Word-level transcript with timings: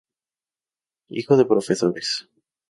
Hijo 1.09 1.37
de 1.37 1.45
profesores. 1.45 2.27